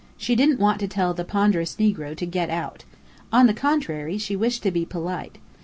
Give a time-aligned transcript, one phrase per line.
[0.17, 2.85] She didn't want to tell the ponderous negro to "get out."
[3.31, 5.37] On the contrary, she wished to be polite.